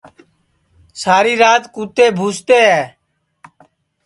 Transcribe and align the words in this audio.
ساری 1.01 1.33
رات 1.41 1.63
کُتے 1.73 2.05
بھوکتے 2.17 2.59
ہے 2.71 2.83